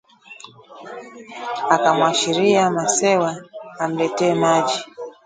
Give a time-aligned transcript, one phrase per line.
[1.75, 3.31] Akamwashiria Masewa
[3.83, 4.79] amletee maji